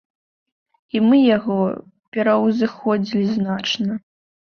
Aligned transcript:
І 0.95 1.01
мы 1.07 1.19
яго 1.37 1.57
пераўзыходзілі 2.17 3.27
значна. 3.35 3.99